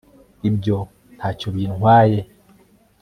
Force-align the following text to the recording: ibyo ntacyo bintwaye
ibyo 0.49 0.77
ntacyo 1.15 1.47
bintwaye 1.55 2.19